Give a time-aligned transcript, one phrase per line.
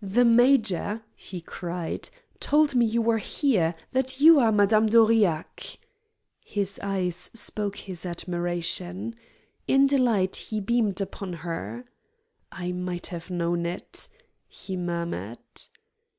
[0.00, 2.08] "The major," he cried,
[2.40, 5.76] "told me you were here, that you are Madame d'Aurillac."
[6.42, 9.14] His eyes spoke his admiration.
[9.66, 11.84] In delight he beamed upon her.
[12.50, 14.08] "I might have known it!"
[14.48, 15.38] he murmured.